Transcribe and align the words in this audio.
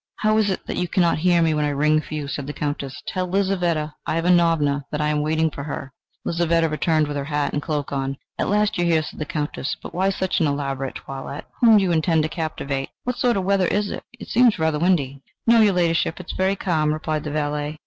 "How 0.15 0.35
is 0.39 0.49
it 0.49 0.65
that 0.65 0.77
you 0.77 0.87
cannot 0.87 1.19
hear 1.19 1.43
me 1.43 1.53
when 1.53 1.63
I 1.63 1.69
ring 1.69 2.01
for 2.01 2.15
you?" 2.15 2.27
said 2.27 2.47
the 2.47 2.53
Countess. 2.53 3.03
"Tell 3.05 3.27
Lizaveta 3.27 3.93
Ivanovna 4.09 4.83
that 4.91 4.99
I 4.99 5.09
am 5.09 5.21
waiting 5.21 5.51
for 5.51 5.61
her." 5.65 5.93
Lizaveta 6.25 6.67
returned 6.67 7.07
with 7.07 7.15
her 7.15 7.25
hat 7.25 7.53
and 7.53 7.61
cloak 7.61 7.91
on. 7.91 8.17
"At 8.39 8.49
last 8.49 8.79
you 8.79 8.83
are 8.83 8.87
here!" 8.87 9.03
said 9.03 9.19
the 9.19 9.25
Countess. 9.27 9.77
"But 9.79 9.93
why 9.93 10.09
such 10.09 10.39
an 10.39 10.47
elaborate 10.47 10.95
toilette? 10.95 11.45
Whom 11.61 11.77
do 11.77 11.83
you 11.83 11.91
intend 11.91 12.23
to 12.23 12.29
captivate? 12.29 12.89
What 13.03 13.19
sort 13.19 13.37
of 13.37 13.43
weather 13.43 13.67
is 13.67 13.91
it? 13.91 14.03
It 14.19 14.29
seems 14.29 14.57
rather 14.57 14.79
windy." 14.79 15.21
"No, 15.45 15.61
your 15.61 15.73
Ladyship, 15.73 16.19
it 16.19 16.31
is 16.31 16.35
very 16.35 16.55
calm," 16.55 16.91
replied 16.91 17.23
the 17.23 17.29
valet. 17.29 17.77